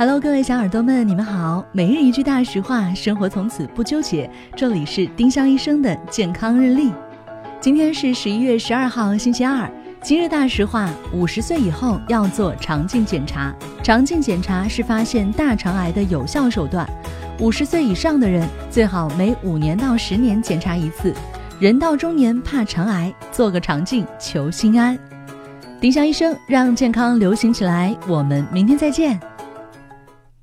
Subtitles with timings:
[0.00, 1.62] Hello，各位小耳朵们，你们好。
[1.72, 4.30] 每日一句大实话，生活从此不纠结。
[4.56, 6.90] 这里是丁香医生的健康日历。
[7.60, 9.70] 今天是十一月十二号，星期二。
[10.02, 13.54] 今日大实话：五十岁以后要做肠镜检查。
[13.82, 16.88] 肠镜检查是发现大肠癌的有效手段。
[17.38, 21.12] 五十岁以上的人最好每五年到十年检查一次。
[21.58, 24.98] 人到中年怕肠癌，做个肠镜求心安。
[25.78, 27.94] 丁香医生让健康流行起来。
[28.08, 29.20] 我们明天再见。